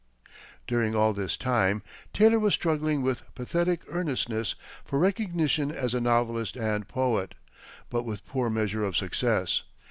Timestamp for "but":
7.91-8.01